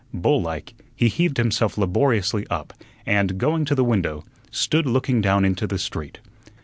[0.15, 2.73] Bull like, he heaved himself laboriously up,
[3.05, 6.17] and, going to the window, stood looking down into the street.